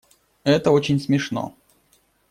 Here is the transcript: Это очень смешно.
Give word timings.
Это 0.43 0.71
очень 0.71 0.99
смешно. 0.99 1.53